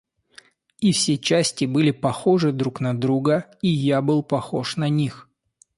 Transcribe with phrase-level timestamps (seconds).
[0.79, 5.29] И все части были похожи друг на друга, и я был похож на них.